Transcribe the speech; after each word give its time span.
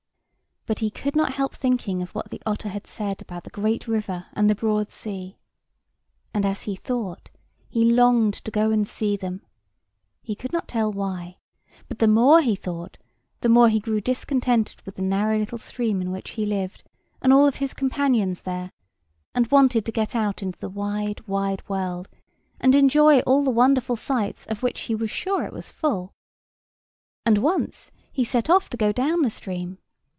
But 0.67 0.77
he 0.79 0.91
could 0.91 1.15
not 1.15 1.33
help 1.33 1.55
thinking 1.55 2.03
of 2.03 2.13
what 2.13 2.29
the 2.29 2.39
otter 2.45 2.69
had 2.69 2.85
said 2.85 3.19
about 3.19 3.45
the 3.45 3.49
great 3.49 3.87
river 3.87 4.27
and 4.33 4.47
the 4.47 4.53
broad 4.53 4.91
sea. 4.91 5.39
And, 6.35 6.45
as 6.45 6.61
he 6.61 6.75
thought, 6.75 7.31
he 7.67 7.91
longed 7.91 8.35
to 8.35 8.51
go 8.51 8.69
and 8.69 8.87
see 8.87 9.17
them. 9.17 9.41
He 10.21 10.35
could 10.35 10.53
not 10.53 10.67
tell 10.67 10.91
why; 10.93 11.39
but 11.89 11.97
the 11.97 12.07
more 12.07 12.41
he 12.41 12.55
thought, 12.55 12.99
the 13.39 13.49
more 13.49 13.69
he 13.69 13.79
grew 13.79 14.01
discontented 14.01 14.83
with 14.83 14.97
the 14.97 15.01
narrow 15.01 15.39
little 15.39 15.57
stream 15.57 15.99
in 15.99 16.11
which 16.11 16.31
he 16.31 16.45
lived, 16.45 16.83
and 17.23 17.33
all 17.33 17.51
his 17.51 17.73
companions 17.73 18.43
there; 18.43 18.71
and 19.33 19.49
wanted 19.49 19.83
to 19.85 19.91
get 19.91 20.15
out 20.15 20.43
into 20.43 20.59
the 20.59 20.69
wide 20.69 21.25
wide 21.27 21.67
world, 21.67 22.07
and 22.59 22.75
enjoy 22.75 23.21
all 23.21 23.43
the 23.43 23.49
wonderful 23.49 23.95
sights 23.95 24.45
of 24.45 24.61
which 24.61 24.81
he 24.81 24.93
was 24.93 25.09
sure 25.09 25.43
it 25.43 25.53
was 25.53 25.71
full. 25.71 26.13
And 27.25 27.39
once 27.39 27.91
he 28.11 28.23
set 28.23 28.47
off 28.47 28.69
to 28.69 28.77
go 28.77 28.91
down 28.91 29.23
the 29.23 29.31
stream. 29.31 29.79